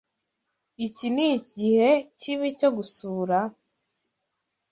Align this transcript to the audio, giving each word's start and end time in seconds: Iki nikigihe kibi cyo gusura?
Iki 0.85 1.07
nikigihe 1.13 1.89
kibi 2.19 2.47
cyo 2.59 2.69
gusura? 2.77 3.37